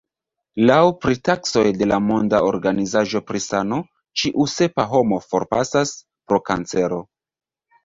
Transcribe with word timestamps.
Laŭ 0.69 0.77
pritaksoj 1.01 1.65
de 1.81 1.87
la 1.91 1.99
Monda 2.05 2.39
Organizaĵo 2.47 3.21
pri 3.29 3.43
Sano 3.49 3.79
ĉiu 4.23 4.49
sepa 4.55 4.89
homo 4.97 5.23
forpasas 5.29 5.95
pro 6.11 6.43
kancero. 6.51 7.03